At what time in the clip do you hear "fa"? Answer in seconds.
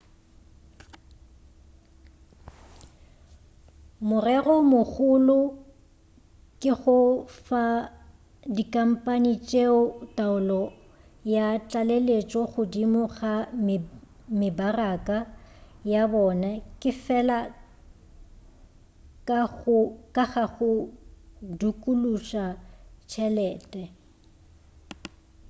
7.45-7.63